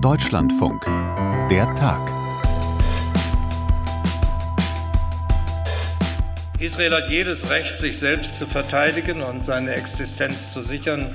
[0.00, 0.84] Deutschlandfunk.
[1.50, 2.12] Der Tag.
[6.58, 11.14] Israel hat jedes Recht, sich selbst zu verteidigen und seine Existenz zu sichern.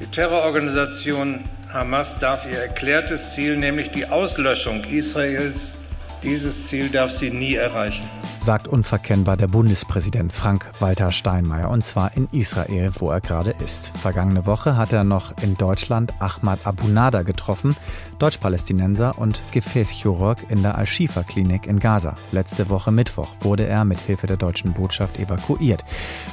[0.00, 5.76] Die Terrororganisation Hamas darf ihr erklärtes Ziel, nämlich die Auslöschung Israels,
[6.22, 8.08] dieses Ziel darf sie nie erreichen
[8.42, 13.96] sagt unverkennbar der Bundespräsident Frank-Walter Steinmeier, und zwar in Israel, wo er gerade ist.
[13.96, 17.76] Vergangene Woche hat er noch in Deutschland Ahmad Abunada getroffen,
[18.18, 22.16] Deutsch-Palästinenser und Gefäßchirurg in der Al-Shifa-Klinik in Gaza.
[22.32, 25.84] Letzte Woche Mittwoch wurde er mit Hilfe der deutschen Botschaft evakuiert.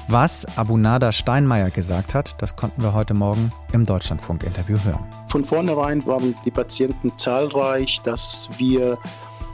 [0.07, 5.05] Was Abunada Steinmeier gesagt hat, das konnten wir heute Morgen im Deutschlandfunk-Interview hören.
[5.27, 8.97] Von vornherein waren die Patienten zahlreich, dass wir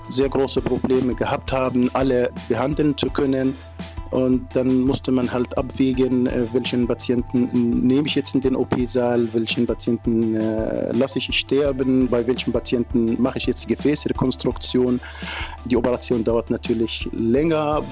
[0.09, 3.55] sehr große Probleme gehabt haben, alle behandeln zu können.
[4.11, 7.49] Und dann musste man halt abwägen, äh, welchen Patienten
[7.85, 13.21] nehme ich jetzt in den OP-Saal, welchen Patienten äh, lasse ich sterben, bei welchen Patienten
[13.21, 15.01] mache ich jetzt die Gefäßrekonstruktion.
[15.65, 17.83] Die Operation dauert natürlich länger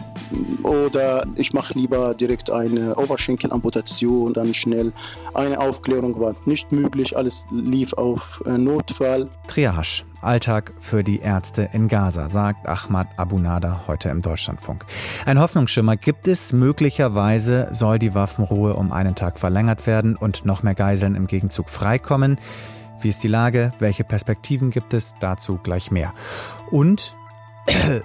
[0.61, 4.93] oder ich mache lieber direkt eine Oberschenkelamputation, dann schnell.
[5.33, 9.27] Eine Aufklärung war nicht möglich, alles lief auf äh, Notfall.
[9.47, 14.85] Triage Alltag für die Ärzte in Gaza, sagt Ahmad Abunada heute im Deutschlandfunk.
[15.25, 16.53] Ein Hoffnungsschimmer gibt es.
[16.53, 21.69] Möglicherweise soll die Waffenruhe um einen Tag verlängert werden und noch mehr Geiseln im Gegenzug
[21.69, 22.39] freikommen.
[22.99, 23.73] Wie ist die Lage?
[23.79, 25.15] Welche Perspektiven gibt es?
[25.19, 26.13] Dazu gleich mehr.
[26.71, 27.15] Und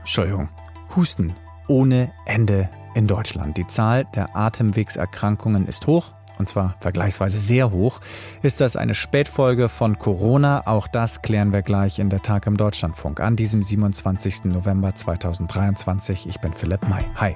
[0.00, 0.48] Entschuldigung,
[0.96, 1.34] Husten
[1.68, 3.56] ohne Ende in Deutschland.
[3.56, 6.12] Die Zahl der Atemwegserkrankungen ist hoch
[6.42, 8.00] und zwar vergleichsweise sehr hoch.
[8.42, 10.66] Ist das eine Spätfolge von Corona?
[10.66, 14.46] Auch das klären wir gleich in der Tag im Deutschlandfunk an diesem 27.
[14.46, 16.26] November 2023.
[16.26, 17.04] Ich bin Philipp May.
[17.14, 17.34] Hi.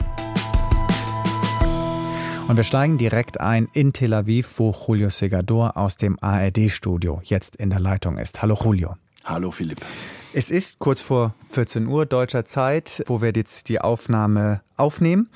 [2.48, 7.54] Und wir steigen direkt ein in Tel Aviv, wo Julio Segador aus dem ARD-Studio jetzt
[7.54, 8.42] in der Leitung ist.
[8.42, 8.96] Hallo Julio.
[9.24, 9.82] Hallo Philipp.
[10.34, 15.30] Es ist kurz vor 14 Uhr deutscher Zeit, wo wir jetzt die Aufnahme aufnehmen.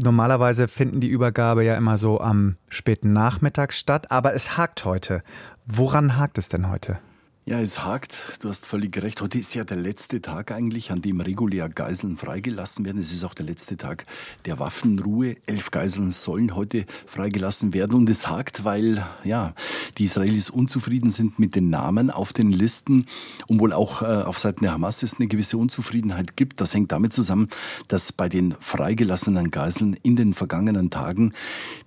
[0.00, 5.24] Normalerweise finden die Übergabe ja immer so am späten Nachmittag statt, aber es hakt heute.
[5.66, 7.00] Woran hakt es denn heute?
[7.48, 8.36] Ja, es hakt.
[8.42, 9.22] Du hast völlig recht.
[9.22, 13.00] Heute ist ja der letzte Tag eigentlich, an dem regulär Geiseln freigelassen werden.
[13.00, 14.04] Es ist auch der letzte Tag
[14.44, 15.36] der Waffenruhe.
[15.46, 17.94] Elf Geiseln sollen heute freigelassen werden.
[17.94, 19.54] Und es hakt, weil, ja,
[19.96, 23.06] die Israelis unzufrieden sind mit den Namen auf den Listen
[23.46, 26.60] und wohl auch äh, auf Seiten der Hamas es eine gewisse Unzufriedenheit gibt.
[26.60, 27.48] Das hängt damit zusammen,
[27.86, 31.32] dass bei den freigelassenen Geiseln in den vergangenen Tagen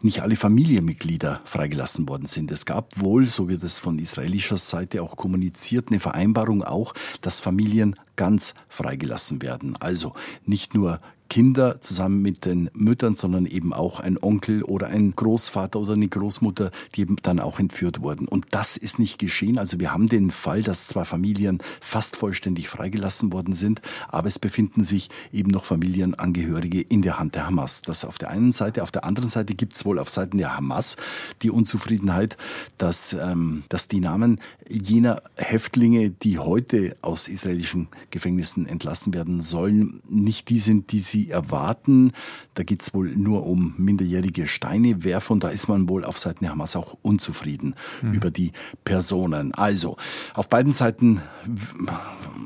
[0.01, 2.49] nicht alle Familienmitglieder freigelassen worden sind.
[2.49, 6.93] Es gab wohl, so wird es von israelischer Seite auch kommuniziert, impliziert eine Vereinbarung auch,
[7.19, 9.75] dass Familien ganz freigelassen werden.
[9.77, 10.13] Also
[10.45, 11.01] nicht nur
[11.31, 16.09] Kinder zusammen mit den Müttern, sondern eben auch ein Onkel oder ein Großvater oder eine
[16.09, 18.27] Großmutter, die eben dann auch entführt wurden.
[18.27, 19.57] Und das ist nicht geschehen.
[19.57, 24.39] Also wir haben den Fall, dass zwar Familien fast vollständig freigelassen worden sind, aber es
[24.39, 27.81] befinden sich eben noch Familienangehörige in der Hand der Hamas.
[27.81, 28.83] Das auf der einen Seite.
[28.83, 30.97] Auf der anderen Seite gibt es wohl auf Seiten der Hamas
[31.43, 32.35] die Unzufriedenheit,
[32.77, 40.01] dass, ähm, dass die Namen jener Häftlinge, die heute aus israelischen Gefängnissen entlassen werden sollen,
[40.09, 42.11] nicht die sind, die sie sie erwarten.
[42.53, 46.43] Da geht es wohl nur um minderjährige Steinewerfer und da ist man wohl auf Seiten
[46.43, 48.13] der Hamas auch unzufrieden mhm.
[48.13, 48.51] über die
[48.83, 49.53] Personen.
[49.53, 49.97] Also
[50.33, 51.21] auf beiden Seiten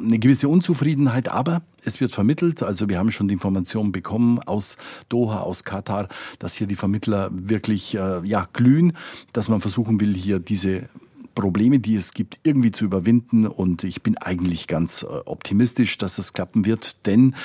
[0.03, 2.63] eine gewisse Unzufriedenheit, aber es wird vermittelt.
[2.63, 4.77] Also wir haben schon die Informationen bekommen aus
[5.09, 6.07] Doha, aus Katar,
[6.39, 8.93] dass hier die Vermittler wirklich äh, ja, glühen,
[9.33, 10.89] dass man versuchen will, hier diese
[11.35, 13.45] Probleme, die es gibt, irgendwie zu überwinden.
[13.45, 17.35] Und ich bin eigentlich ganz äh, optimistisch, dass das klappen wird, denn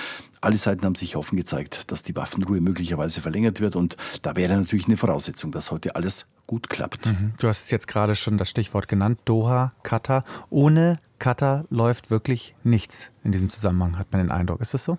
[0.40, 3.76] alle Seiten haben sich offen gezeigt, dass die Waffenruhe möglicherweise verlängert wird.
[3.76, 7.06] Und da wäre natürlich eine Voraussetzung, dass heute alles gut klappt.
[7.06, 7.32] Mhm.
[7.38, 10.24] Du hast jetzt gerade schon das Stichwort genannt, Doha, Katar.
[10.48, 14.60] Ohne Katar läuft wirklich nichts in diesem Zusammenhang, hat man den Eindruck.
[14.60, 14.96] Ist das so?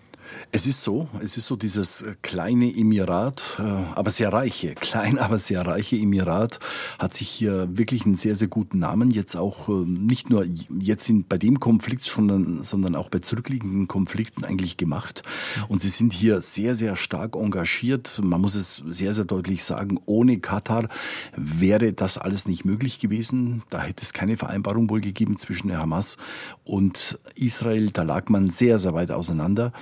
[0.52, 3.64] Es ist so, es ist so dieses äh, kleine Emirat, äh,
[3.96, 6.59] aber sehr reiche, klein, aber sehr reiche Emirat
[7.00, 10.46] hat sich hier wirklich einen sehr, sehr guten Namen jetzt auch äh, nicht nur
[10.79, 15.23] jetzt in, bei dem Konflikt schon, sondern auch bei zurückliegenden Konflikten eigentlich gemacht.
[15.68, 18.20] Und sie sind hier sehr, sehr stark engagiert.
[18.24, 20.90] Man muss es sehr, sehr deutlich sagen, ohne Katar
[21.35, 23.64] wäre das alles nicht möglich gewesen.
[23.70, 26.17] Da hätte es keine Vereinbarung wohl gegeben zwischen der Hamas
[26.64, 27.91] und Israel.
[27.91, 29.74] Da lag man sehr, sehr weit auseinander.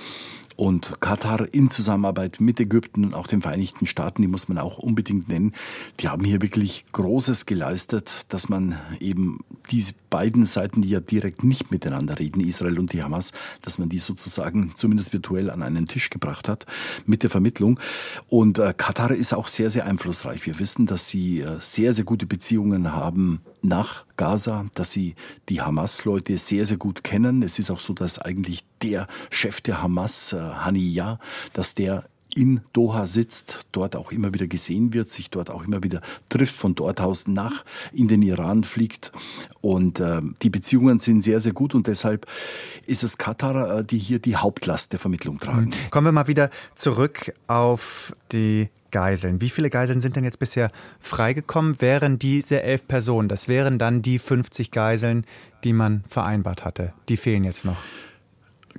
[0.60, 4.76] Und Katar in Zusammenarbeit mit Ägypten und auch den Vereinigten Staaten, die muss man auch
[4.76, 5.54] unbedingt nennen,
[6.00, 9.38] die haben hier wirklich Großes geleistet, dass man eben
[9.70, 13.88] diese beiden Seiten, die ja direkt nicht miteinander reden, Israel und die Hamas, dass man
[13.88, 16.66] die sozusagen zumindest virtuell an einen Tisch gebracht hat
[17.06, 17.80] mit der Vermittlung.
[18.28, 20.44] Und äh, Katar ist auch sehr, sehr einflussreich.
[20.44, 25.14] Wir wissen, dass sie äh, sehr, sehr gute Beziehungen haben nach Gaza, dass sie
[25.48, 27.42] die Hamas-Leute sehr, sehr gut kennen.
[27.42, 31.18] Es ist auch so, dass eigentlich der Chef der Hamas, äh, Haniyah,
[31.52, 32.04] dass der
[32.34, 36.54] in Doha sitzt, dort auch immer wieder gesehen wird, sich dort auch immer wieder trifft,
[36.54, 39.12] von dort aus nach in den Iran fliegt.
[39.60, 42.26] Und äh, die Beziehungen sind sehr, sehr gut und deshalb
[42.86, 45.70] ist es Katar, äh, die hier die Hauptlast der Vermittlung tragen.
[45.90, 49.40] Kommen wir mal wieder zurück auf die Geiseln.
[49.40, 51.80] Wie viele Geiseln sind denn jetzt bisher freigekommen?
[51.80, 55.24] Wären diese elf Personen, das wären dann die 50 Geiseln,
[55.64, 56.92] die man vereinbart hatte.
[57.08, 57.80] Die fehlen jetzt noch.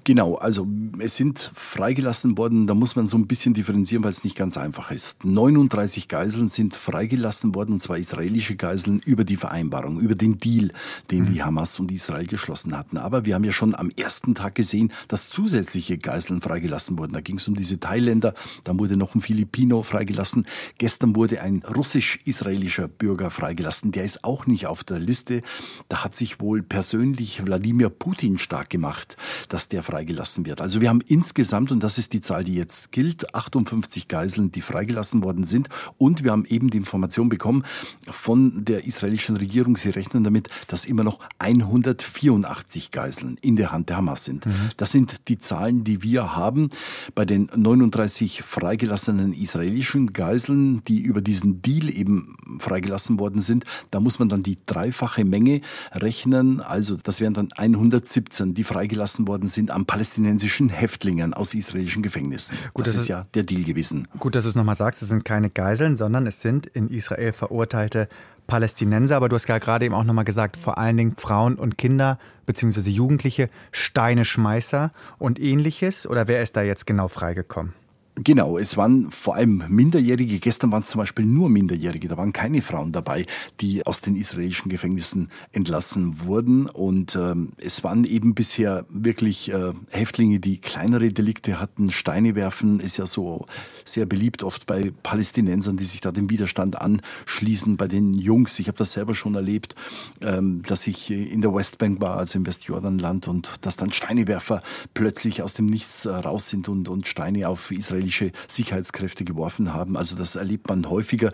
[0.05, 0.67] Genau, also
[0.99, 4.57] es sind freigelassen worden, da muss man so ein bisschen differenzieren, weil es nicht ganz
[4.57, 5.25] einfach ist.
[5.25, 10.71] 39 Geiseln sind freigelassen worden, und zwar israelische Geiseln, über die Vereinbarung, über den Deal,
[11.11, 11.45] den die mhm.
[11.45, 12.97] Hamas und Israel geschlossen hatten.
[12.97, 17.13] Aber wir haben ja schon am ersten Tag gesehen, dass zusätzliche Geiseln freigelassen wurden.
[17.13, 18.33] Da ging es um diese Thailänder,
[18.63, 20.47] dann wurde noch ein Filipino freigelassen.
[20.77, 25.41] Gestern wurde ein russisch-israelischer Bürger freigelassen, der ist auch nicht auf der Liste.
[25.89, 29.17] Da hat sich wohl persönlich Wladimir Putin stark gemacht,
[29.49, 30.61] dass der freigelassen wird.
[30.61, 34.61] Also wir haben insgesamt, und das ist die Zahl, die jetzt gilt, 58 Geiseln, die
[34.61, 35.69] freigelassen worden sind.
[35.97, 37.63] Und wir haben eben die Information bekommen
[38.09, 43.89] von der israelischen Regierung, sie rechnen damit, dass immer noch 184 Geiseln in der Hand
[43.89, 44.45] der Hamas sind.
[44.45, 44.51] Mhm.
[44.77, 46.69] Das sind die Zahlen, die wir haben
[47.15, 53.65] bei den 39 freigelassenen israelischen Geiseln, die über diesen Deal eben freigelassen worden sind.
[53.89, 55.61] Da muss man dann die dreifache Menge
[55.93, 56.61] rechnen.
[56.61, 62.57] Also das wären dann 117, die freigelassen worden sind an palästinensischen Häftlingen aus israelischen Gefängnissen.
[62.73, 64.07] Gut, das, das ist ja der Deal gewesen.
[64.19, 67.33] Gut, dass du es nochmal sagst, es sind keine Geiseln, sondern es sind in Israel
[67.33, 68.07] verurteilte
[68.47, 69.15] Palästinenser.
[69.15, 72.19] Aber du hast ja gerade eben auch nochmal gesagt, vor allen Dingen Frauen und Kinder
[72.45, 72.89] bzw.
[72.89, 76.07] Jugendliche, Steineschmeißer und ähnliches.
[76.07, 77.73] Oder wer ist da jetzt genau freigekommen?
[78.15, 80.39] Genau, es waren vor allem Minderjährige.
[80.39, 82.09] Gestern waren es zum Beispiel nur Minderjährige.
[82.09, 83.25] Da waren keine Frauen dabei,
[83.61, 86.65] die aus den israelischen Gefängnissen entlassen wurden.
[86.65, 91.89] Und ähm, es waren eben bisher wirklich äh, Häftlinge, die kleinere Delikte hatten.
[91.89, 93.45] Steine werfen ist ja so
[93.85, 98.59] sehr beliebt, oft bei Palästinensern, die sich da dem Widerstand anschließen, bei den Jungs.
[98.59, 99.73] Ich habe das selber schon erlebt,
[100.19, 104.61] ähm, dass ich in der Westbank war, also im Westjordanland, und dass dann Steinewerfer
[104.93, 109.73] plötzlich aus dem Nichts äh, raus sind und, und Steine auf Israel israelische Sicherheitskräfte geworfen
[109.73, 109.97] haben.
[109.97, 111.31] Also das erlebt man häufiger.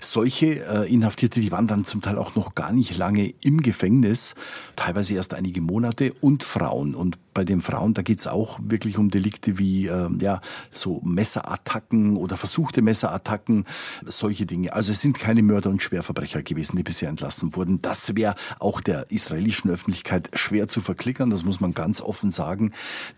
[0.00, 4.34] Solche äh, Inhaftierte, die waren dann zum Teil auch noch gar nicht lange im Gefängnis,
[4.76, 6.94] teilweise erst einige Monate und Frauen.
[6.94, 10.40] Und bei den Frauen, da geht es auch wirklich um Delikte wie äh, ja,
[10.70, 13.66] so Messerattacken oder versuchte Messerattacken,
[14.04, 14.72] solche Dinge.
[14.72, 17.80] Also es sind keine Mörder und Schwerverbrecher gewesen, die bisher entlassen wurden.
[17.82, 22.72] Das wäre auch der israelischen Öffentlichkeit schwer zu verklickern, das muss man ganz offen sagen.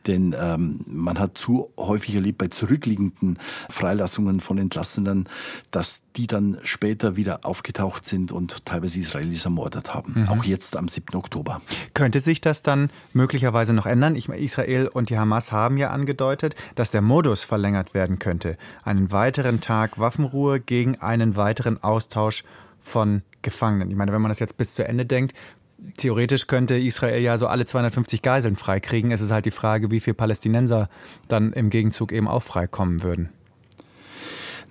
[0.07, 2.49] Denn ähm, man hat zu häufig erlebt bei
[2.93, 5.29] zurückliegenden Freilassungen von Entlassenen,
[5.71, 10.23] dass die dann später wieder aufgetaucht sind und teilweise Israelis ermordet haben.
[10.23, 10.29] Mhm.
[10.29, 11.17] Auch jetzt am 7.
[11.17, 11.61] Oktober.
[11.95, 14.17] Könnte sich das dann möglicherweise noch ändern?
[14.17, 18.57] Ich, Israel und die Hamas haben ja angedeutet, dass der Modus verlängert werden könnte.
[18.85, 22.45] Einen weiteren Tag Waffenruhe gegen einen weiteren Austausch
[22.81, 23.91] von Gefangenen.
[23.91, 25.35] Ich meine, wenn man das jetzt bis zu Ende denkt,
[25.97, 29.11] theoretisch könnte Israel ja so alle 250 Geiseln freikriegen.
[29.11, 30.89] Es ist halt die Frage, wie viele Palästinenser
[31.29, 33.31] dann im Gegenzug eben auch freikommen würden.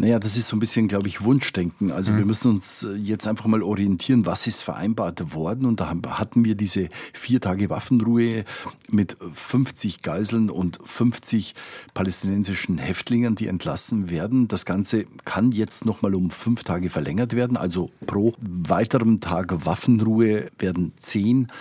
[0.02, 1.92] Naja, das ist so ein bisschen, glaube ich, Wunschdenken.
[1.92, 2.18] Also mhm.
[2.18, 5.68] wir müssen uns äh, jetzt einfach mal orientieren, was ist vereinbart worden.
[5.68, 8.46] Und da hatten wir diese vier Tage Waffenruhe
[8.90, 11.54] mit 50 Geiseln und 50
[11.94, 14.48] palästinensischen Häftlingen, die entlassen werden.
[14.48, 17.56] Das Ganze kann jetzt nochmal um fünf Tage verlängert werden.
[17.56, 21.52] Also pro weiterem Tag Waffenruhe werden zehn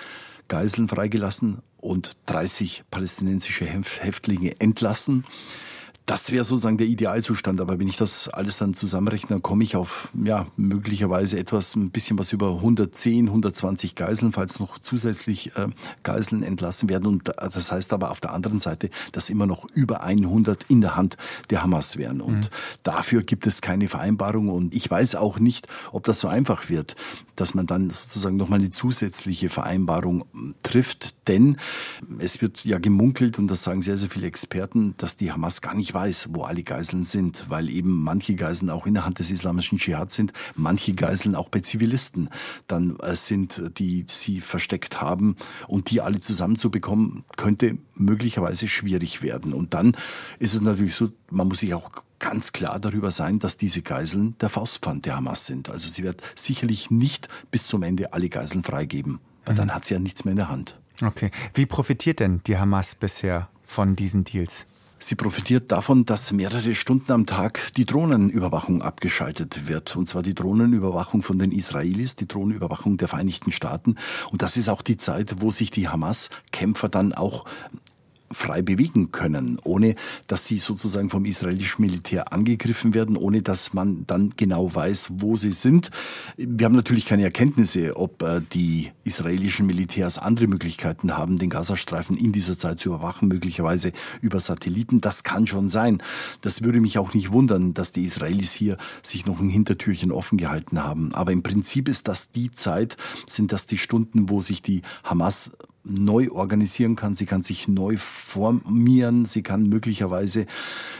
[0.49, 5.25] Geiseln freigelassen und 30 palästinensische Häftlinge entlassen.
[6.07, 7.61] Das wäre sozusagen der Idealzustand.
[7.61, 11.91] Aber wenn ich das alles dann zusammenrechne, dann komme ich auf, ja, möglicherweise etwas, ein
[11.91, 15.69] bisschen was über 110, 120 Geiseln, falls noch zusätzlich äh,
[16.03, 17.07] Geiseln entlassen werden.
[17.07, 20.97] Und das heißt aber auf der anderen Seite, dass immer noch über 100 in der
[20.97, 21.17] Hand
[21.51, 22.21] der Hamas wären.
[22.21, 22.55] Und mhm.
[22.83, 24.49] dafür gibt es keine Vereinbarung.
[24.49, 26.97] Und ich weiß auch nicht, ob das so einfach wird,
[27.41, 31.27] dass man dann sozusagen nochmal eine zusätzliche Vereinbarung hm, trifft.
[31.29, 31.57] Denn
[32.19, 35.75] es wird ja gemunkelt, und das sagen sehr, sehr viele Experten, dass die Hamas gar
[35.75, 39.31] nicht weiß, wo alle Geiseln sind, weil eben manche Geiseln auch in der Hand des
[39.31, 42.29] islamischen Dschihad sind, manche Geiseln auch bei Zivilisten
[42.67, 45.37] dann äh, sind, die sie versteckt haben
[45.69, 49.53] und die alle zusammenzubekommen, könnte möglicherweise schwierig werden.
[49.53, 49.97] Und dann
[50.39, 54.37] ist es natürlich so, man muss sich auch ganz klar darüber sein, dass diese Geiseln
[54.41, 55.71] der Faustpfand der Hamas sind.
[55.71, 59.21] Also sie wird sicherlich nicht bis zum Ende alle Geiseln freigeben.
[59.45, 59.59] weil mhm.
[59.59, 60.79] dann hat sie ja nichts mehr in der Hand.
[61.03, 61.31] Okay.
[61.55, 64.67] Wie profitiert denn die Hamas bisher von diesen Deals?
[65.03, 69.97] Sie profitiert davon, dass mehrere Stunden am Tag die Drohnenüberwachung abgeschaltet wird.
[69.97, 73.97] Und zwar die Drohnenüberwachung von den Israelis, die Drohnenüberwachung der Vereinigten Staaten.
[74.31, 77.47] Und das ist auch die Zeit, wo sich die Hamas-Kämpfer dann auch
[78.33, 79.97] frei bewegen können, ohne
[80.29, 85.37] dass sie sozusagen vom israelischen Militär angegriffen werden, ohne dass man dann genau weiß, wo
[85.37, 85.91] sie sind.
[86.37, 92.17] Wir haben natürlich keine Erkenntnisse, ob äh, die israelischen Militärs andere Möglichkeiten haben, den Gazastreifen
[92.17, 95.01] in dieser Zeit zu überwachen, möglicherweise über Satelliten.
[95.01, 96.01] Das kann schon sein.
[96.41, 100.39] Das würde mich auch nicht wundern, dass die Israelis hier sich noch ein Hintertürchen offen
[100.39, 101.13] gehalten haben.
[101.15, 102.97] Aber im Prinzip ist das die Zeit,
[103.27, 105.53] sind das die Stunden, wo sich die Hamas
[105.85, 110.47] neu organisieren kann, sie kann sich neu formieren, sie kann möglicherweise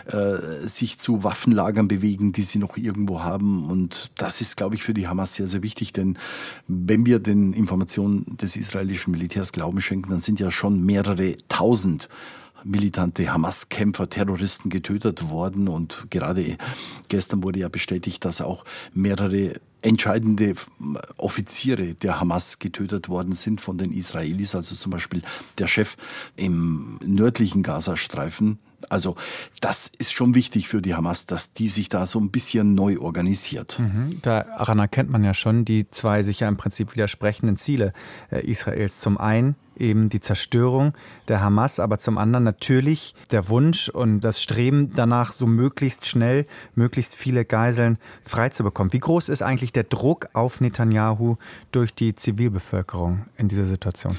[0.07, 3.69] äh, sich zu Waffenlagern bewegen, die sie noch irgendwo haben.
[3.69, 6.19] Und das ist, glaube ich, für die Hamas sehr, sehr wichtig, denn
[6.67, 12.09] wenn wir den Informationen des israelischen Militärs Glauben schenken, dann sind ja schon mehrere tausend
[12.65, 15.69] militante Hamas-Kämpfer, Terroristen getötet worden.
[15.69, 16.57] Und gerade
[17.09, 20.55] gestern wurde ja bestätigt, dass auch mehrere entscheidende
[21.17, 25.23] Offiziere der Hamas getötet worden sind von den Israelis, also zum Beispiel
[25.59, 25.97] der Chef
[26.37, 28.59] im nördlichen Gazastreifen.
[28.89, 29.17] Also
[29.61, 32.99] das ist schon wichtig für die Hamas, dass die sich da so ein bisschen neu
[32.99, 33.79] organisiert.
[33.79, 34.21] Mhm.
[34.23, 37.93] Daran erkennt man ja schon die zwei sich ja im Prinzip widersprechenden Ziele
[38.31, 39.01] äh, Israels.
[39.01, 40.95] Zum einen eben die Zerstörung
[41.29, 46.47] der Hamas, aber zum anderen natürlich der Wunsch und das Streben danach, so möglichst schnell
[46.75, 48.93] möglichst viele Geiseln freizubekommen.
[48.93, 51.37] Wie groß ist eigentlich der Druck auf Netanyahu
[51.73, 54.17] durch die Zivilbevölkerung in dieser Situation?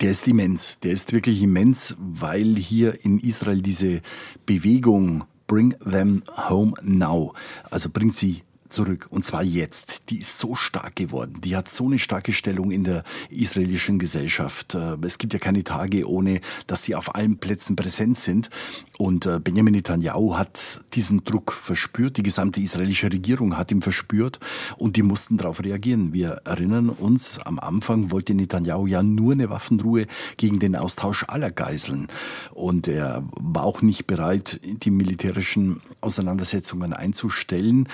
[0.00, 0.80] Der ist immens.
[0.80, 4.02] Der ist wirklich immens, weil hier in Israel diese
[4.46, 7.34] Bewegung Bring them home now,
[7.72, 9.06] also bringt sie zurück.
[9.10, 10.10] Und zwar jetzt.
[10.10, 11.40] Die ist so stark geworden.
[11.42, 14.74] Die hat so eine starke Stellung in der israelischen Gesellschaft.
[14.74, 18.50] Äh, es gibt ja keine Tage, ohne dass sie auf allen Plätzen präsent sind.
[18.98, 22.16] Und äh, Benjamin Netanyahu hat diesen Druck verspürt.
[22.18, 24.40] Die gesamte israelische Regierung hat ihn verspürt.
[24.76, 26.12] Und die mussten darauf reagieren.
[26.12, 31.50] Wir erinnern uns, am Anfang wollte Netanyahu ja nur eine Waffenruhe gegen den Austausch aller
[31.50, 32.08] Geiseln.
[32.52, 37.88] Und er war auch nicht bereit, die militärischen Auseinandersetzungen einzustellen.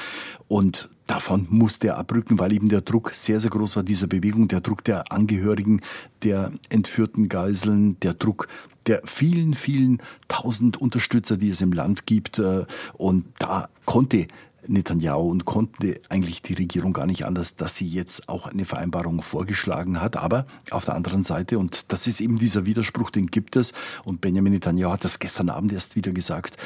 [0.48, 0.65] Und
[1.06, 4.60] davon musste er abrücken, weil eben der Druck sehr, sehr groß war dieser Bewegung, der
[4.60, 5.80] Druck der Angehörigen
[6.22, 8.48] der entführten Geiseln, der Druck
[8.86, 12.38] der vielen, vielen tausend Unterstützer, die es im Land gibt.
[12.38, 14.26] Äh, und da konnte
[14.68, 19.22] Netanyahu und konnte eigentlich die Regierung gar nicht anders, dass sie jetzt auch eine Vereinbarung
[19.22, 20.16] vorgeschlagen hat.
[20.16, 23.72] Aber auf der anderen Seite, und das ist eben dieser Widerspruch, den gibt es,
[24.04, 26.56] und Benjamin Netanyahu hat das gestern Abend erst wieder gesagt,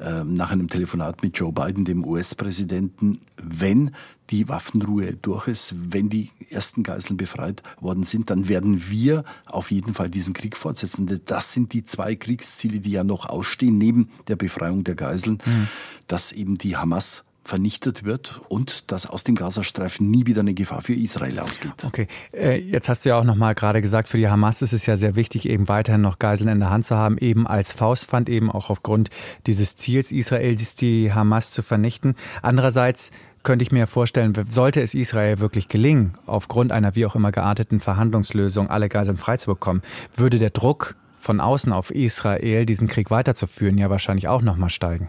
[0.00, 3.92] äh, nach einem Telefonat mit Joe Biden, dem US-Präsidenten, wenn
[4.30, 9.70] die Waffenruhe durch ist, wenn die ersten Geiseln befreit worden sind, dann werden wir auf
[9.70, 11.20] jeden Fall diesen Krieg fortsetzen.
[11.26, 15.68] Das sind die zwei Kriegsziele, die ja noch ausstehen, neben der Befreiung der Geiseln, mhm.
[16.06, 20.82] dass eben die Hamas vernichtet wird und dass aus dem Gazastreifen nie wieder eine Gefahr
[20.82, 21.84] für Israel ausgeht.
[21.84, 24.72] Okay, äh, jetzt hast du ja auch noch mal gerade gesagt, für die Hamas ist
[24.72, 27.72] es ja sehr wichtig, eben weiterhin noch Geiseln in der Hand zu haben, eben als
[27.72, 29.10] Faustpfand, eben auch aufgrund
[29.48, 32.14] dieses Ziels Israels, die Hamas zu vernichten.
[32.40, 33.10] Andererseits
[33.42, 37.80] könnte ich mir vorstellen, sollte es Israel wirklich gelingen, aufgrund einer wie auch immer gearteten
[37.80, 39.82] Verhandlungslösung alle Geiseln freizubekommen,
[40.14, 44.70] würde der Druck von außen auf Israel, diesen Krieg weiterzuführen, ja wahrscheinlich auch noch mal
[44.70, 45.08] steigen.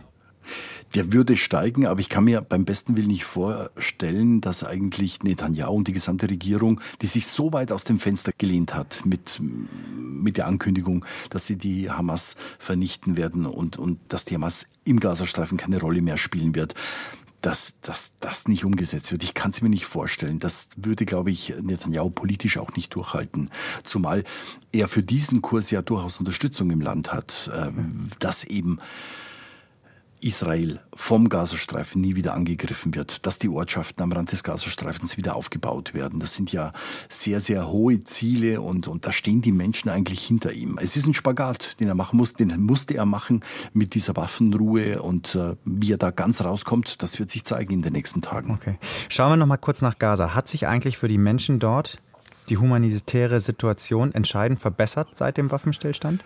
[0.93, 5.73] Der würde steigen, aber ich kann mir beim besten Willen nicht vorstellen, dass eigentlich Netanyahu
[5.73, 10.37] und die gesamte Regierung, die sich so weit aus dem Fenster gelehnt hat mit, mit
[10.37, 15.57] der Ankündigung, dass sie die Hamas vernichten werden und, und dass die Hamas im Gazastreifen
[15.57, 16.75] keine Rolle mehr spielen wird,
[17.41, 19.23] dass, dass das nicht umgesetzt wird.
[19.23, 20.39] Ich kann es mir nicht vorstellen.
[20.39, 23.49] Das würde, glaube ich, Netanyahu politisch auch nicht durchhalten.
[23.83, 24.23] Zumal
[24.71, 27.71] er für diesen Kurs ja durchaus Unterstützung im Land hat, äh,
[28.19, 28.79] dass eben
[30.21, 35.35] Israel vom Gazastreifen nie wieder angegriffen wird, dass die Ortschaften am Rand des Gazastreifens wieder
[35.35, 36.19] aufgebaut werden.
[36.19, 36.73] Das sind ja
[37.09, 40.77] sehr, sehr hohe Ziele und, und da stehen die Menschen eigentlich hinter ihm.
[40.81, 45.01] Es ist ein Spagat, den er machen muss, den musste er machen mit dieser Waffenruhe
[45.01, 48.51] und äh, wie er da ganz rauskommt, das wird sich zeigen in den nächsten Tagen.
[48.51, 48.77] Okay.
[49.09, 50.35] Schauen wir noch mal kurz nach Gaza.
[50.35, 51.97] Hat sich eigentlich für die Menschen dort
[52.49, 56.23] die humanitäre Situation entscheidend verbessert seit dem Waffenstillstand?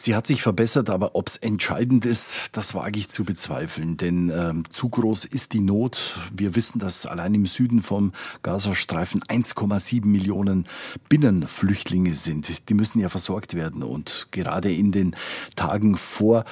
[0.00, 3.98] Sie hat sich verbessert, aber ob es entscheidend ist, das wage ich zu bezweifeln.
[3.98, 6.16] Denn ähm, zu groß ist die Not.
[6.34, 10.66] Wir wissen, dass allein im Süden vom Gazastreifen 1,7 Millionen
[11.10, 12.70] Binnenflüchtlinge sind.
[12.70, 13.82] Die müssen ja versorgt werden.
[13.82, 15.14] Und gerade in den
[15.54, 16.46] Tagen vor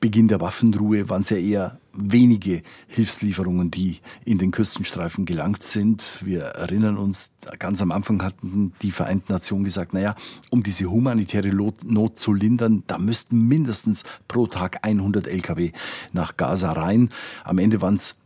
[0.00, 6.18] Beginn der Waffenruhe waren es ja eher wenige Hilfslieferungen, die in den Küstenstreifen gelangt sind.
[6.24, 10.14] Wir erinnern uns, ganz am Anfang hatten die Vereinten Nationen gesagt, naja,
[10.50, 15.72] um diese humanitäre Not zu lindern, da müssten mindestens pro Tag 100 Lkw
[16.12, 17.10] nach Gaza rein.
[17.44, 18.16] Am Ende waren es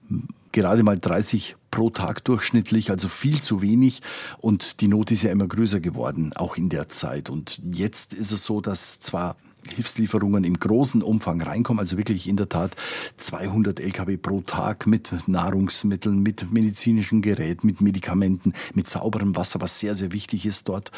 [0.52, 4.02] gerade mal 30 pro Tag durchschnittlich, also viel zu wenig.
[4.38, 7.30] Und die Not ist ja immer größer geworden, auch in der Zeit.
[7.30, 9.36] Und jetzt ist es so, dass zwar
[9.68, 12.76] Hilfslieferungen im großen Umfang reinkommen, also wirklich in der Tat
[13.16, 19.78] 200 Lkw pro Tag mit Nahrungsmitteln, mit medizinischen Geräten, mit Medikamenten, mit sauberem Wasser, was
[19.78, 20.90] sehr, sehr wichtig ist dort.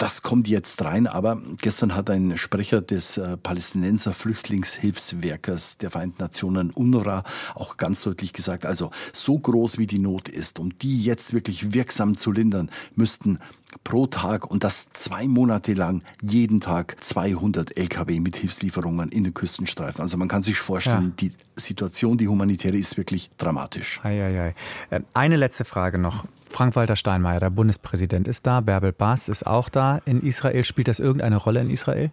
[0.00, 6.22] Das kommt jetzt rein, aber gestern hat ein Sprecher des äh, Palästinenser Flüchtlingshilfswerkers der Vereinten
[6.22, 7.22] Nationen UNRWA
[7.54, 11.74] auch ganz deutlich gesagt, also so groß wie die Not ist, um die jetzt wirklich
[11.74, 13.40] wirksam zu lindern, müssten
[13.84, 19.34] pro Tag und das zwei Monate lang jeden Tag 200 Lkw mit Hilfslieferungen in den
[19.34, 20.00] Küstenstreifen.
[20.00, 21.28] Also man kann sich vorstellen, ja.
[21.28, 24.00] die Situation, die humanitäre, ist wirklich dramatisch.
[24.02, 24.54] Ei, ei, ei.
[24.90, 26.24] Ähm, eine letzte Frage noch.
[26.50, 28.60] Frank-Walter Steinmeier, der Bundespräsident, ist da.
[28.60, 30.64] Bärbel Baas ist auch da in Israel.
[30.64, 32.10] Spielt das irgendeine Rolle in Israel?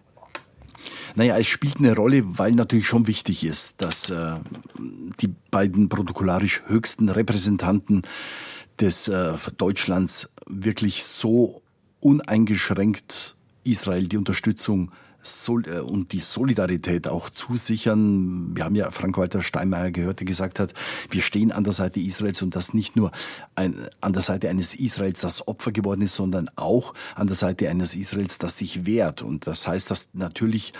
[1.14, 4.34] Naja, es spielt eine Rolle, weil natürlich schon wichtig ist, dass äh,
[5.20, 8.02] die beiden protokollarisch höchsten Repräsentanten
[8.78, 11.62] des äh, Deutschlands wirklich so
[12.00, 15.07] uneingeschränkt Israel die Unterstützung äh,
[15.84, 18.56] und die Solidarität auch zusichern.
[18.56, 20.72] Wir haben ja Frank-Walter Steinmeier gehört, der gesagt hat,
[21.10, 23.12] wir stehen an der Seite Israels und das nicht nur
[23.54, 27.68] ein, an der Seite eines Israels, das Opfer geworden ist, sondern auch an der Seite
[27.68, 29.22] eines Israels, das sich wehrt.
[29.22, 30.72] Und das heißt, dass natürlich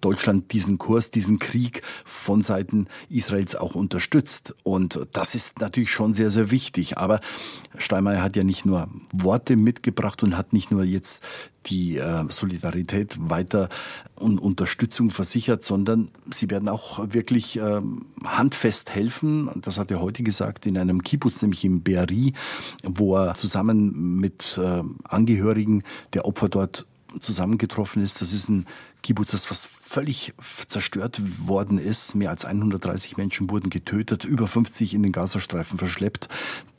[0.00, 4.54] Deutschland diesen Kurs, diesen Krieg von Seiten Israels auch unterstützt.
[4.62, 6.96] Und das ist natürlich schon sehr, sehr wichtig.
[6.96, 7.20] Aber
[7.76, 11.22] Steinmeier hat ja nicht nur Worte mitgebracht und hat nicht nur jetzt
[11.66, 13.68] die äh, Solidarität weiter
[14.16, 17.80] und Unterstützung versichert, sondern sie werden auch wirklich äh,
[18.24, 19.50] handfest helfen.
[19.56, 22.34] Das hat er heute gesagt in einem Kibbutz, nämlich im Be'eri,
[22.82, 26.86] wo er zusammen mit äh, Angehörigen der Opfer dort
[27.18, 28.20] zusammengetroffen ist.
[28.20, 28.66] Das ist ein
[29.02, 30.34] Kibbutz, das was völlig
[30.68, 32.14] zerstört worden ist.
[32.14, 36.28] Mehr als 130 Menschen wurden getötet, über 50 in den Gazastreifen verschleppt.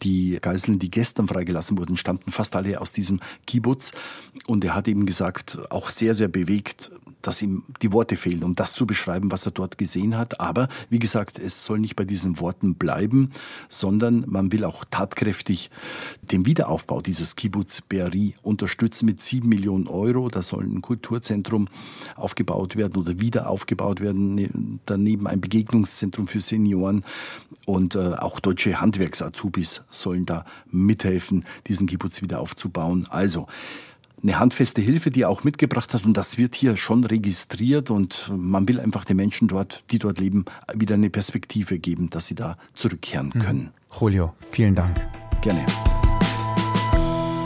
[0.04, 3.92] Die Geiseln, die gestern freigelassen wurden, stammten fast alle aus diesem Kibbutz.
[4.48, 8.56] Und er hat eben gesagt, auch sehr, sehr bewegt, dass ihm die Worte fehlen, um
[8.56, 10.40] das zu beschreiben, was er dort gesehen hat.
[10.40, 13.32] Aber wie gesagt, es soll nicht bei diesen Worten bleiben,
[13.70, 15.70] sondern man will auch tatkräftig
[16.22, 20.30] den Wiederaufbau dieses Kibbutz Be'eri unterstützen mit sieben Millionen Euro.
[20.30, 21.68] Da soll ein Kulturzentrum
[22.16, 24.36] aufgebaut werden oder wieder aufgebaut werden.
[24.36, 24.50] Ne,
[24.86, 27.04] daneben ein Begegnungszentrum für Senioren
[27.66, 33.08] und äh, auch deutsche Handwerks-Azubis sollen da mithelfen, diesen Kibbutz wieder aufzubauen.
[33.10, 33.48] Also
[34.24, 36.06] eine handfeste Hilfe, die er auch mitgebracht hat.
[36.06, 37.90] Und das wird hier schon registriert.
[37.90, 42.28] Und man will einfach den Menschen dort, die dort leben, wieder eine Perspektive geben, dass
[42.28, 43.42] sie da zurückkehren hm.
[43.42, 43.70] können.
[44.00, 44.96] Julio, vielen Dank.
[45.42, 45.66] Gerne.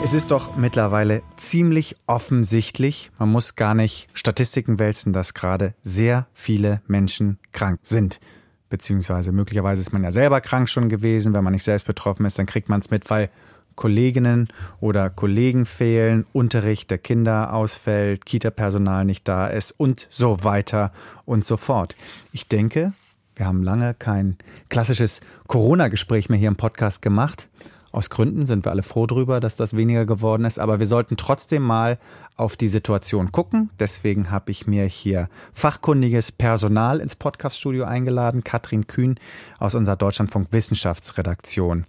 [0.04, 6.28] Es ist doch mittlerweile ziemlich offensichtlich, man muss gar nicht Statistiken wälzen, dass gerade sehr
[6.32, 8.20] viele Menschen krank sind.
[8.68, 11.34] Beziehungsweise möglicherweise ist man ja selber krank schon gewesen.
[11.34, 13.30] Wenn man nicht selbst betroffen ist, dann kriegt man es mit, weil
[13.76, 14.48] Kolleginnen
[14.80, 20.92] oder Kollegen fehlen, Unterricht der Kinder ausfällt, Kita-Personal nicht da ist und so weiter
[21.24, 21.94] und so fort.
[22.32, 22.92] Ich denke,
[23.36, 24.38] wir haben lange kein
[24.70, 27.48] klassisches Corona-Gespräch mehr hier im Podcast gemacht.
[27.92, 31.16] Aus Gründen sind wir alle froh darüber, dass das weniger geworden ist, aber wir sollten
[31.16, 31.98] trotzdem mal
[32.36, 33.70] auf die Situation gucken.
[33.78, 38.44] Deswegen habe ich mir hier fachkundiges Personal ins Podcaststudio eingeladen.
[38.44, 39.18] Katrin Kühn
[39.58, 41.86] aus unserer Deutschlandfunk Wissenschaftsredaktion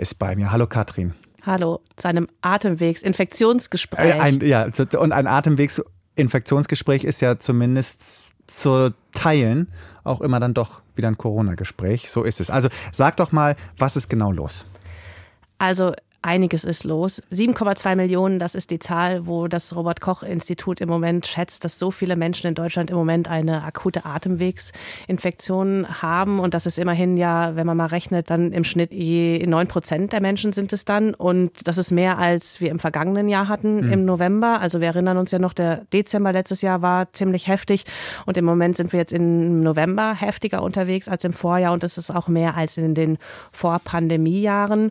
[0.00, 0.50] ist bei mir.
[0.50, 1.14] Hallo Katrin.
[1.42, 4.16] Hallo, zu einem Atemwegsinfektionsgespräch.
[4.16, 9.68] Äh, ein, ja, und ein Atemwegsinfektionsgespräch ist ja zumindest zu teilen
[10.04, 12.10] auch immer dann doch wieder ein Corona-Gespräch.
[12.10, 12.50] So ist es.
[12.50, 14.66] Also sag doch mal, was ist genau los?
[15.58, 17.22] Also einiges ist los.
[17.32, 21.78] 7,2 Millionen, das ist die Zahl, wo das Robert Koch Institut im Moment schätzt, dass
[21.78, 26.38] so viele Menschen in Deutschland im Moment eine akute Atemwegsinfektion haben.
[26.38, 30.12] Und das ist immerhin ja, wenn man mal rechnet, dann im Schnitt je 9 Prozent
[30.12, 31.14] der Menschen sind es dann.
[31.14, 33.92] Und das ist mehr, als wir im vergangenen Jahr hatten, mhm.
[33.92, 34.60] im November.
[34.60, 37.84] Also wir erinnern uns ja noch, der Dezember letztes Jahr war ziemlich heftig.
[38.26, 41.72] Und im Moment sind wir jetzt im November heftiger unterwegs als im Vorjahr.
[41.72, 43.16] Und das ist auch mehr als in den
[43.52, 44.90] Vorpandemiejahren.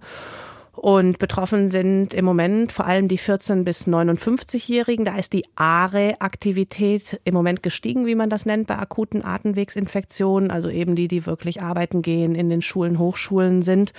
[0.81, 5.03] Und betroffen sind im Moment vor allem die 14- bis 59-Jährigen.
[5.03, 10.51] Da ist die ARE-Aktivität im Moment gestiegen, wie man das nennt, bei akuten Atemwegsinfektionen.
[10.51, 13.91] Also eben die, die wirklich arbeiten gehen, in den Schulen, Hochschulen sind.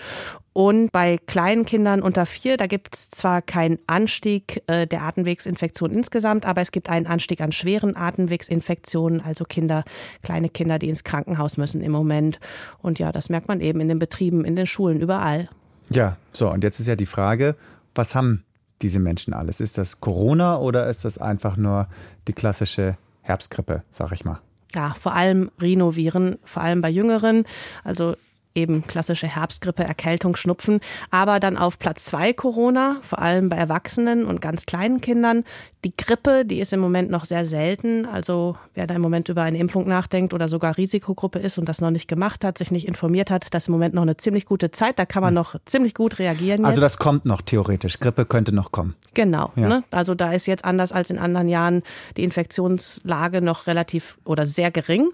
[0.55, 5.91] Und bei kleinen Kindern unter vier, da gibt es zwar keinen Anstieg äh, der Atemwegsinfektion
[5.91, 9.85] insgesamt, aber es gibt einen Anstieg an schweren Atemwegsinfektionen, also Kinder,
[10.23, 12.41] kleine Kinder, die ins Krankenhaus müssen im Moment.
[12.79, 15.51] Und ja, das merkt man eben in den Betrieben, in den Schulen, überall.
[15.91, 17.57] Ja, so, und jetzt ist ja die Frage,
[17.95, 18.45] was haben
[18.83, 19.61] diese Menschen alles?
[19.61, 21.89] Ist das Corona oder ist das einfach nur
[22.29, 24.41] die klassische Herbstgrippe, sag ich mal?
[24.75, 27.45] Ja, vor allem Rhinoviren, vor allem bei Jüngeren.
[27.83, 28.15] Also
[28.55, 34.25] eben klassische Herbstgrippe, Erkältung, Schnupfen, aber dann auf Platz zwei Corona, vor allem bei Erwachsenen
[34.25, 35.45] und ganz kleinen Kindern.
[35.85, 38.05] Die Grippe, die ist im Moment noch sehr selten.
[38.05, 41.81] Also wer da im Moment über eine Impfung nachdenkt oder sogar Risikogruppe ist und das
[41.81, 44.45] noch nicht gemacht hat, sich nicht informiert hat, das ist im Moment noch eine ziemlich
[44.45, 44.99] gute Zeit.
[44.99, 46.65] Da kann man noch ziemlich gut reagieren.
[46.65, 47.99] Also das kommt noch theoretisch.
[47.99, 48.95] Grippe könnte noch kommen.
[49.15, 49.53] Genau.
[49.57, 49.69] Ja.
[49.69, 49.85] Ne?
[49.91, 51.83] Also da ist jetzt anders als in anderen Jahren
[52.17, 55.09] die Infektionslage noch relativ oder sehr gering.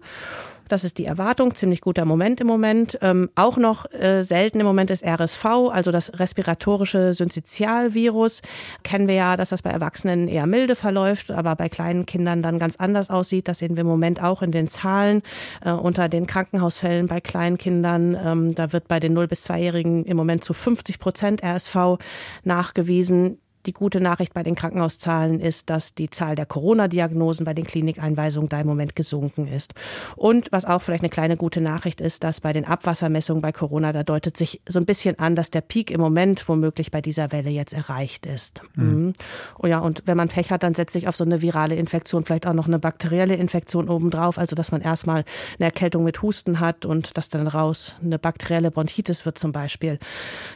[0.69, 2.99] Das ist die Erwartung, ziemlich guter Moment im Moment.
[3.03, 8.43] Ähm, auch noch äh, selten im Moment ist RSV, also das respiratorische Syncytialvirus.
[8.83, 12.59] Kennen wir ja, dass das bei Erwachsenen eher milde verläuft, aber bei kleinen Kindern dann
[12.59, 13.49] ganz anders aussieht.
[13.49, 15.23] Das sehen wir im Moment auch in den Zahlen
[15.65, 18.17] äh, unter den Krankenhausfällen bei kleinen Kindern.
[18.21, 21.99] Ähm, da wird bei den 0- bis 2-Jährigen im Moment zu 50 Prozent RSV
[22.45, 23.39] nachgewiesen.
[23.67, 28.49] Die gute Nachricht bei den Krankenhauszahlen ist, dass die Zahl der Corona-Diagnosen bei den Klinikeinweisungen
[28.49, 29.75] da im Moment gesunken ist.
[30.15, 33.93] Und was auch vielleicht eine kleine gute Nachricht ist, dass bei den Abwassermessungen bei Corona,
[33.93, 37.33] da deutet sich so ein bisschen an, dass der Peak im Moment womöglich bei dieser
[37.33, 38.63] Welle jetzt erreicht ist.
[38.77, 39.15] Mhm.
[39.59, 42.25] Oh ja, und wenn man Pech hat, dann setzt sich auf so eine virale Infektion
[42.25, 45.25] vielleicht auch noch eine bakterielle Infektion obendrauf, also dass man erstmal
[45.59, 49.99] eine Erkältung mit Husten hat und dass dann raus eine bakterielle Bronchitis wird zum Beispiel,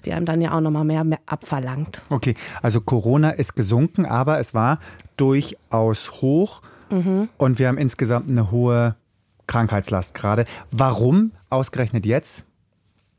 [0.05, 2.03] die einem dann ja auch nochmal mehr, mehr abverlangt.
[2.09, 4.79] Okay, also Corona Corona ist gesunken, aber es war
[5.17, 6.61] durchaus hoch
[6.91, 7.31] mhm.
[7.39, 8.95] und wir haben insgesamt eine hohe
[9.47, 10.45] Krankheitslast gerade.
[10.71, 12.45] Warum ausgerechnet jetzt?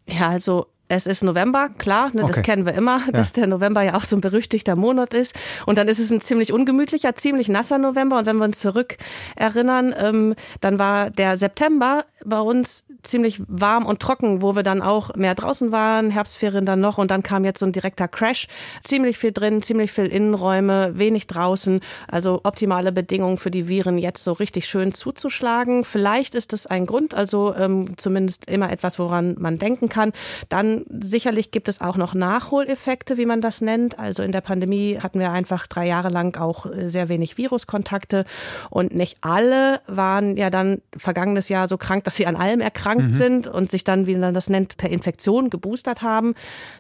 [0.08, 2.34] Ja, also es ist November, klar, ne, okay.
[2.34, 3.12] das kennen wir immer, ja.
[3.14, 5.34] dass der November ja auch so ein berüchtigter Monat ist.
[5.66, 8.20] Und dann ist es ein ziemlich ungemütlicher, ziemlich nasser November.
[8.20, 8.98] Und wenn wir uns zurück
[9.38, 14.82] erinnern, ähm, dann war der September bei uns ziemlich warm und trocken, wo wir dann
[14.82, 18.48] auch mehr draußen waren, Herbstferien dann noch und dann kam jetzt so ein direkter Crash.
[18.82, 21.80] Ziemlich viel drin, ziemlich viel Innenräume, wenig draußen.
[22.08, 25.84] Also optimale Bedingungen für die Viren jetzt so richtig schön zuzuschlagen.
[25.84, 30.12] Vielleicht ist das ein Grund, also ähm, zumindest immer etwas, woran man denken kann.
[30.50, 34.00] Dann sicherlich gibt es auch noch Nachholeffekte, wie man das nennt.
[34.00, 38.26] Also in der Pandemie hatten wir einfach drei Jahre lang auch äh, sehr wenig Viruskontakte
[38.70, 43.12] und nicht alle waren ja dann vergangenes Jahr so krank, dass sie an allem erkrankt
[43.12, 43.14] mhm.
[43.14, 46.34] sind und sich dann, wie man das nennt, per Infektion geboostert haben,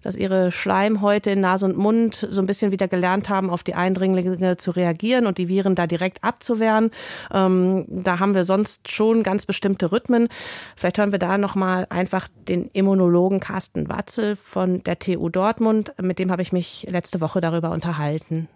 [0.04, 3.76] dass ihre Schleimhäute in Nase und Mund so ein bisschen wieder gelernt haben, auf die
[3.76, 6.92] Eindringlinge zu reagieren und die Viren da direkt abzuwehren.
[7.34, 10.28] Ähm, da haben wir sonst schon ganz bestimmte Rhythmen.
[10.76, 15.94] Vielleicht hören wir da nochmal einfach den Immunologen Carsten Watzel von der TU Dortmund.
[16.02, 18.48] Mit dem habe ich mich letzte Woche darüber unterhalten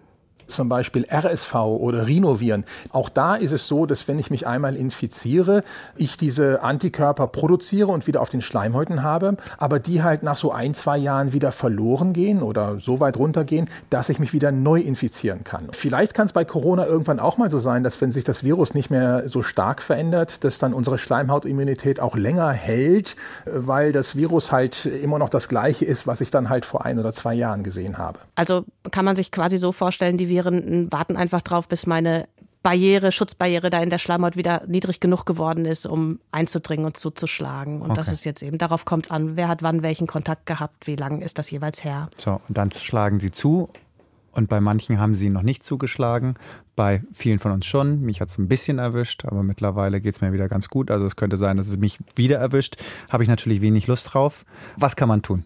[0.47, 2.65] zum Beispiel RSV oder Rhinoviren.
[2.91, 5.63] Auch da ist es so, dass wenn ich mich einmal infiziere,
[5.95, 10.51] ich diese Antikörper produziere und wieder auf den Schleimhäuten habe, aber die halt nach so
[10.51, 14.79] ein, zwei Jahren wieder verloren gehen oder so weit runtergehen, dass ich mich wieder neu
[14.79, 15.67] infizieren kann.
[15.71, 18.73] Vielleicht kann es bei Corona irgendwann auch mal so sein, dass wenn sich das Virus
[18.73, 24.51] nicht mehr so stark verändert, dass dann unsere Schleimhautimmunität auch länger hält, weil das Virus
[24.51, 27.63] halt immer noch das gleiche ist, was ich dann halt vor ein oder zwei Jahren
[27.63, 28.19] gesehen habe.
[28.35, 32.27] Also kann man sich quasi so vorstellen, die Viren warten einfach drauf, bis meine
[32.61, 37.81] Barriere, Schutzbarriere da in der Schleimhaut wieder niedrig genug geworden ist, um einzudringen und zuzuschlagen.
[37.81, 37.97] Und okay.
[37.97, 40.95] das ist jetzt eben, darauf kommt es an, wer hat wann welchen Kontakt gehabt, wie
[40.95, 42.09] lange ist das jeweils her.
[42.17, 43.69] So, und dann schlagen sie zu
[44.31, 46.35] und bei manchen haben sie noch nicht zugeschlagen,
[46.75, 48.01] bei vielen von uns schon.
[48.01, 50.91] Mich hat es ein bisschen erwischt, aber mittlerweile geht es mir wieder ganz gut.
[50.91, 52.75] Also es könnte sein, dass es mich wieder erwischt.
[53.09, 54.43] Habe ich natürlich wenig Lust drauf.
[54.75, 55.45] Was kann man tun?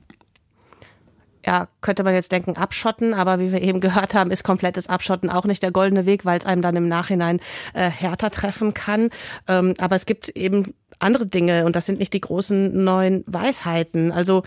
[1.50, 5.32] Ja, könnte man jetzt denken, abschotten, aber wie wir eben gehört haben, ist komplettes Abschotten
[5.32, 7.40] auch nicht der goldene Weg, weil es einem dann im Nachhinein
[7.74, 9.10] äh, härter treffen kann.
[9.48, 14.12] Ähm, aber es gibt eben andere Dinge und das sind nicht die großen neuen Weisheiten.
[14.12, 14.44] Also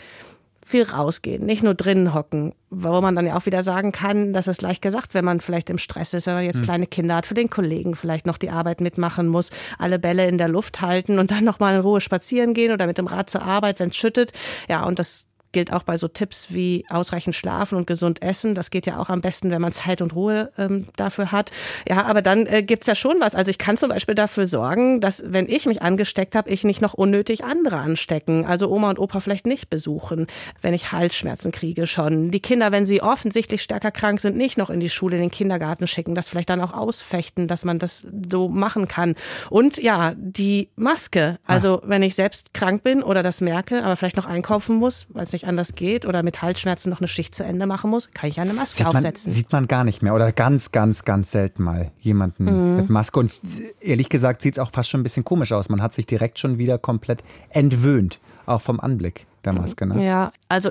[0.65, 4.47] viel rausgehen, nicht nur drinnen hocken, wo man dann ja auch wieder sagen kann, das
[4.47, 6.65] ist leicht gesagt, wenn man vielleicht im Stress ist, wenn man jetzt hm.
[6.65, 10.39] kleine Kinder hat, für den Kollegen vielleicht noch die Arbeit mitmachen muss, alle Bälle in
[10.39, 13.43] der Luft halten und dann nochmal in Ruhe spazieren gehen oder mit dem Rad zur
[13.43, 14.33] Arbeit, wenn es schüttet.
[14.69, 18.55] Ja, und das gilt auch bei so Tipps wie ausreichend schlafen und gesund essen.
[18.55, 21.51] Das geht ja auch am besten, wenn man Zeit und Ruhe ähm, dafür hat.
[21.89, 23.35] Ja, aber dann äh, gibt's ja schon was.
[23.35, 26.81] Also ich kann zum Beispiel dafür sorgen, dass wenn ich mich angesteckt habe, ich nicht
[26.81, 28.45] noch unnötig andere anstecken.
[28.47, 30.27] Also Oma und Opa vielleicht nicht besuchen,
[30.61, 32.31] wenn ich Halsschmerzen kriege schon.
[32.31, 35.31] Die Kinder, wenn sie offensichtlich stärker krank sind, nicht noch in die Schule, in den
[35.31, 36.15] Kindergarten schicken.
[36.15, 39.15] Das vielleicht dann auch ausfechten, dass man das so machen kann.
[39.51, 41.39] Und ja, die Maske.
[41.47, 45.25] Also wenn ich selbst krank bin oder das merke, aber vielleicht noch einkaufen muss, weil
[45.25, 48.29] es nicht anders geht oder mit Halsschmerzen noch eine Schicht zu Ende machen muss, kann
[48.29, 49.31] ich eine Maske sieht aufsetzen.
[49.31, 52.77] Man, sieht man gar nicht mehr oder ganz, ganz, ganz selten mal jemanden mhm.
[52.77, 53.21] mit Maske.
[53.21, 53.33] Und
[53.81, 55.69] ehrlich gesagt sieht es auch fast schon ein bisschen komisch aus.
[55.69, 59.87] Man hat sich direkt schon wieder komplett entwöhnt, auch vom Anblick der Maske.
[59.87, 60.05] Ne?
[60.05, 60.71] Ja, also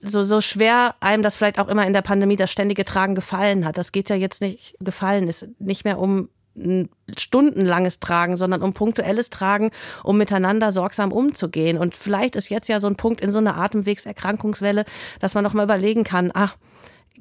[0.00, 3.64] so, so schwer einem das vielleicht auch immer in der Pandemie das ständige Tragen gefallen
[3.64, 3.76] hat.
[3.78, 6.28] Das geht ja jetzt nicht gefallen, ist nicht mehr um
[7.16, 9.70] stundenlanges Tragen, sondern um punktuelles Tragen,
[10.04, 11.78] um miteinander sorgsam umzugehen.
[11.78, 14.84] Und vielleicht ist jetzt ja so ein Punkt in so einer Atemwegserkrankungswelle,
[15.20, 16.56] dass man noch mal überlegen kann, ach,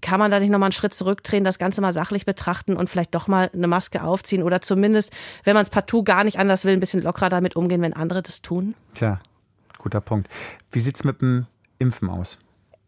[0.01, 3.15] kann man da nicht nochmal einen Schritt zurückdrehen, das Ganze mal sachlich betrachten und vielleicht
[3.15, 5.11] doch mal eine Maske aufziehen oder zumindest,
[5.43, 8.21] wenn man es partout gar nicht anders will, ein bisschen lockerer damit umgehen, wenn andere
[8.21, 8.75] das tun?
[8.93, 9.19] Tja,
[9.77, 10.27] guter Punkt.
[10.71, 11.47] Wie sieht's mit dem
[11.79, 12.37] Impfen aus?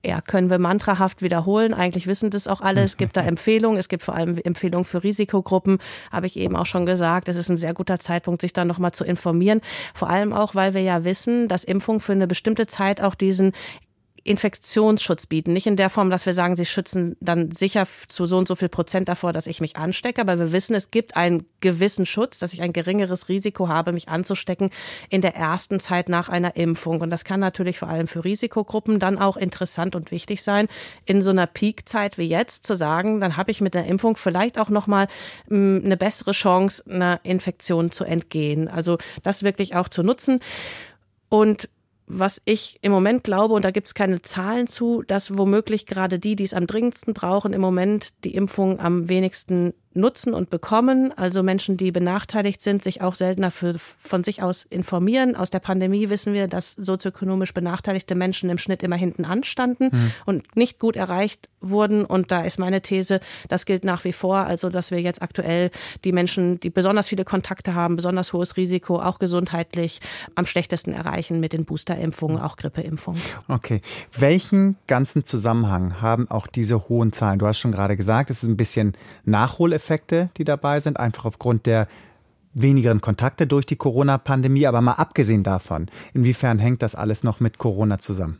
[0.05, 1.73] Ja, können wir mantrahaft wiederholen.
[1.73, 2.83] Eigentlich wissen das auch alle.
[2.83, 3.77] Es gibt da Empfehlungen.
[3.77, 5.79] Es gibt vor allem Empfehlungen für Risikogruppen.
[6.11, 7.27] Habe ich eben auch schon gesagt.
[7.27, 9.61] Es ist ein sehr guter Zeitpunkt, sich da nochmal zu informieren.
[9.93, 13.51] Vor allem auch, weil wir ja wissen, dass Impfung für eine bestimmte Zeit auch diesen
[14.23, 15.53] Infektionsschutz bieten.
[15.53, 18.55] Nicht in der Form, dass wir sagen, sie schützen dann sicher zu so und so
[18.55, 20.21] viel Prozent davor, dass ich mich anstecke.
[20.21, 24.09] Aber wir wissen, es gibt einen gewissen Schutz, dass ich ein geringeres Risiko habe, mich
[24.09, 24.69] anzustecken
[25.09, 27.01] in der ersten Zeit nach einer Impfung.
[27.01, 30.67] Und das kann natürlich vor allem für Risikogruppen dann auch interessant und wichtig sein,
[31.05, 34.57] in so einer Peakzeit wie jetzt zu sagen, dann habe ich mit der Impfung vielleicht
[34.57, 35.07] auch nochmal
[35.47, 38.67] hm, eine bessere Chance, einer Infektion zu entgehen.
[38.67, 40.39] Also das wirklich auch zu nutzen.
[41.29, 41.69] Und
[42.09, 46.17] was ich im Moment glaube, und da gibt es keine Zahlen zu, dass womöglich gerade
[46.17, 51.11] die, die es am dringendsten brauchen, im Moment die Impfung am wenigsten nutzen und bekommen.
[51.17, 55.35] Also Menschen, die benachteiligt sind, sich auch seltener für, von sich aus informieren.
[55.35, 60.11] Aus der Pandemie wissen wir, dass sozioökonomisch benachteiligte Menschen im Schnitt immer hinten anstanden mhm.
[60.25, 62.05] und nicht gut erreicht wurden.
[62.05, 64.37] Und da ist meine These, das gilt nach wie vor.
[64.37, 65.71] Also, dass wir jetzt aktuell
[66.03, 70.01] die Menschen, die besonders viele Kontakte haben, besonders hohes Risiko, auch gesundheitlich
[70.35, 73.21] am schlechtesten erreichen mit den Boosterimpfungen, auch Grippeimpfungen.
[73.47, 73.81] Okay.
[74.17, 77.39] Welchen ganzen Zusammenhang haben auch diese hohen Zahlen?
[77.39, 81.25] Du hast schon gerade gesagt, es ist ein bisschen Nachholeffekt Effekte, die dabei sind, einfach
[81.25, 81.87] aufgrund der
[82.53, 84.67] wenigeren Kontakte durch die Corona-Pandemie.
[84.67, 88.39] Aber mal abgesehen davon, inwiefern hängt das alles noch mit Corona zusammen?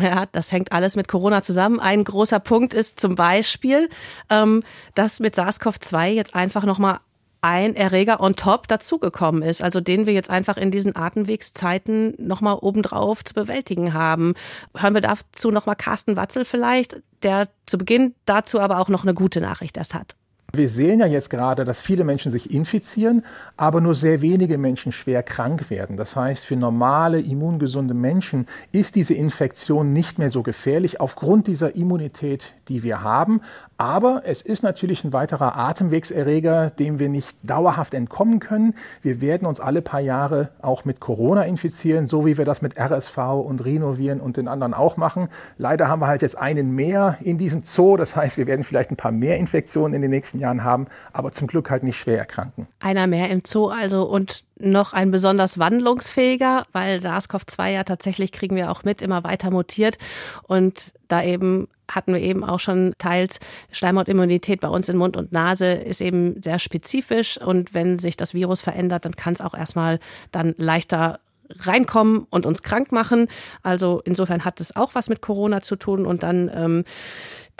[0.00, 1.80] Ja, das hängt alles mit Corona zusammen.
[1.80, 3.88] Ein großer Punkt ist zum Beispiel,
[4.28, 4.62] ähm,
[4.94, 7.00] dass mit SARS-CoV-2 jetzt einfach nochmal
[7.42, 12.58] ein Erreger on top dazugekommen ist, also den wir jetzt einfach in diesen Atemwegszeiten nochmal
[12.60, 14.34] obendrauf zu bewältigen haben.
[14.76, 19.14] Hören wir dazu nochmal Carsten Watzel vielleicht, der zu Beginn dazu aber auch noch eine
[19.14, 20.16] gute Nachricht erst hat.
[20.52, 23.24] Wir sehen ja jetzt gerade, dass viele Menschen sich infizieren,
[23.56, 25.96] aber nur sehr wenige Menschen schwer krank werden.
[25.96, 31.76] Das heißt, für normale, immungesunde Menschen ist diese Infektion nicht mehr so gefährlich aufgrund dieser
[31.76, 33.42] Immunität, die wir haben.
[33.80, 38.74] Aber es ist natürlich ein weiterer Atemwegserreger, dem wir nicht dauerhaft entkommen können.
[39.00, 42.78] Wir werden uns alle paar Jahre auch mit Corona infizieren, so wie wir das mit
[42.78, 45.30] RSV und Rhinoviren und den anderen auch machen.
[45.56, 47.96] Leider haben wir halt jetzt einen mehr in diesem Zoo.
[47.96, 51.32] Das heißt, wir werden vielleicht ein paar mehr Infektionen in den nächsten Jahren haben, aber
[51.32, 52.66] zum Glück halt nicht schwer erkranken.
[52.80, 58.56] Einer mehr im Zoo also und noch ein besonders wandlungsfähiger, weil SARS-CoV-2 ja tatsächlich kriegen
[58.56, 59.96] wir auch mit, immer weiter mutiert
[60.42, 63.40] und da eben hatten wir eben auch schon teils.
[63.72, 68.34] Schleimhautimmunität bei uns in Mund und Nase ist eben sehr spezifisch und wenn sich das
[68.34, 69.98] Virus verändert, dann kann es auch erstmal
[70.32, 71.20] dann leichter
[71.58, 73.28] reinkommen und uns krank machen.
[73.62, 76.06] Also insofern hat es auch was mit Corona zu tun.
[76.06, 76.84] Und dann ähm,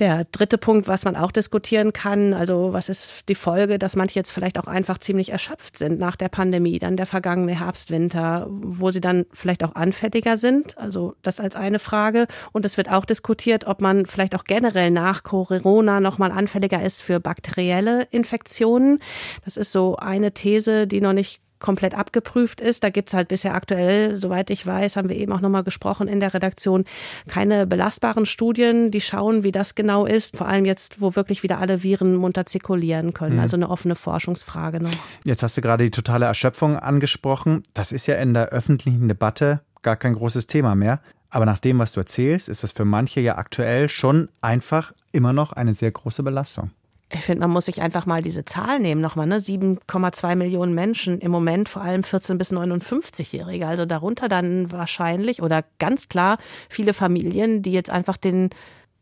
[0.00, 4.18] der dritte Punkt, was man auch diskutieren kann, also was ist die Folge, dass manche
[4.18, 8.46] jetzt vielleicht auch einfach ziemlich erschöpft sind nach der Pandemie, dann der vergangene Herbst, Winter,
[8.48, 10.76] wo sie dann vielleicht auch anfälliger sind.
[10.78, 12.26] Also das als eine Frage.
[12.52, 17.02] Und es wird auch diskutiert, ob man vielleicht auch generell nach Corona nochmal anfälliger ist
[17.02, 19.00] für bakterielle Infektionen.
[19.44, 22.82] Das ist so eine These, die noch nicht komplett abgeprüft ist.
[22.82, 26.20] Da gibt's halt bisher aktuell, soweit ich weiß, haben wir eben auch nochmal gesprochen in
[26.20, 26.84] der Redaktion,
[27.28, 30.36] keine belastbaren Studien, die schauen, wie das genau ist.
[30.36, 33.36] Vor allem jetzt, wo wirklich wieder alle Viren munter zirkulieren können.
[33.36, 33.40] Mhm.
[33.42, 34.90] Also eine offene Forschungsfrage noch.
[35.24, 37.62] Jetzt hast du gerade die totale Erschöpfung angesprochen.
[37.74, 41.00] Das ist ja in der öffentlichen Debatte gar kein großes Thema mehr.
[41.30, 45.32] Aber nach dem, was du erzählst, ist das für manche ja aktuell schon einfach immer
[45.32, 46.70] noch eine sehr große Belastung.
[47.12, 49.38] Ich finde, man muss sich einfach mal diese Zahl nehmen nochmal, ne?
[49.38, 53.66] 7,2 Millionen Menschen im Moment, vor allem 14 bis 59-Jährige.
[53.66, 58.50] Also darunter dann wahrscheinlich oder ganz klar viele Familien, die jetzt einfach den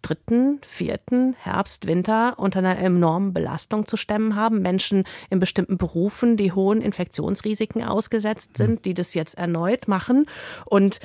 [0.01, 4.63] dritten, vierten Herbst, Winter unter einer enormen Belastung zu stemmen haben.
[4.63, 10.27] Menschen in bestimmten Berufen, die hohen Infektionsrisiken ausgesetzt sind, die das jetzt erneut machen.
[10.65, 11.01] Und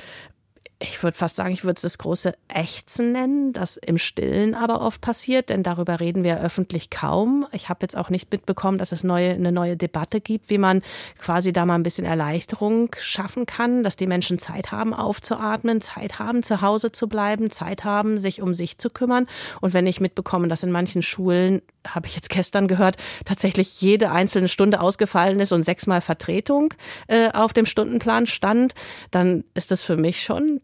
[0.80, 4.80] ich würde fast sagen, ich würde es das große Ächzen nennen, das im Stillen aber
[4.80, 7.46] oft passiert, denn darüber reden wir öffentlich kaum.
[7.52, 10.82] Ich habe jetzt auch nicht mitbekommen, dass es neue, eine neue Debatte gibt, wie man
[11.18, 16.18] quasi da mal ein bisschen Erleichterung schaffen kann, dass die Menschen Zeit haben aufzuatmen, Zeit
[16.18, 19.26] haben zu Hause zu bleiben, Zeit haben, sich um sich zu kümmern.
[19.60, 24.10] Und wenn ich mitbekomme, dass in manchen Schulen, habe ich jetzt gestern gehört, tatsächlich jede
[24.10, 26.74] einzelne Stunde ausgefallen ist und sechsmal Vertretung
[27.06, 28.74] äh, auf dem Stundenplan stand,
[29.10, 30.60] dann ist das für mich schon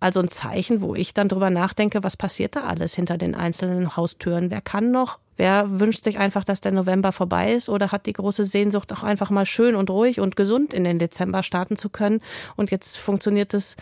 [0.00, 3.96] also ein Zeichen, wo ich dann drüber nachdenke, was passiert da alles hinter den einzelnen
[3.96, 4.50] Haustüren?
[4.50, 5.18] Wer kann noch?
[5.36, 9.02] Wer wünscht sich einfach, dass der November vorbei ist oder hat die große Sehnsucht, auch
[9.02, 12.20] einfach mal schön und ruhig und gesund in den Dezember starten zu können?
[12.56, 13.76] Und jetzt funktioniert es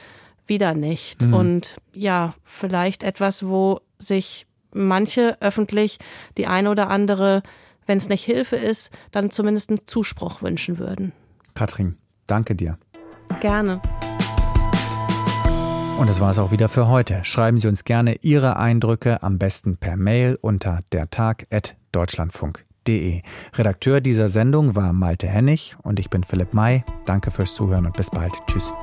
[0.47, 1.23] wieder nicht.
[1.23, 1.35] Mhm.
[1.35, 5.99] Und ja, vielleicht etwas, wo sich manche öffentlich
[6.37, 7.43] die eine oder andere,
[7.87, 11.13] wenn es nicht Hilfe ist, dann zumindest einen Zuspruch wünschen würden.
[11.55, 12.79] Katrin, danke dir.
[13.41, 13.81] Gerne.
[15.99, 17.25] Und das war es auch wieder für heute.
[17.25, 23.23] Schreiben Sie uns gerne Ihre Eindrücke am besten per Mail unter dertag.deutschlandfunk.de.
[23.55, 26.85] Redakteur dieser Sendung war Malte Hennig und ich bin Philipp May.
[27.07, 28.35] Danke fürs Zuhören und bis bald.
[28.47, 28.75] Tschüss.